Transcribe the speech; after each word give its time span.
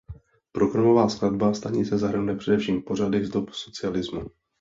Programová 0.51 1.09
skladba 1.09 1.53
stanice 1.53 1.97
zahrnuje 1.97 2.37
především 2.37 2.81
pořady 2.81 3.25
z 3.25 3.29
dob 3.29 3.49
socialismu. 3.49 4.21